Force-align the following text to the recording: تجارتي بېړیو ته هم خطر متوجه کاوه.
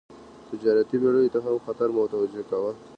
تجارتي 0.49 0.95
بېړیو 1.01 1.33
ته 1.33 1.39
هم 1.45 1.55
خطر 1.65 1.87
متوجه 1.97 2.43
کاوه. 2.49 2.71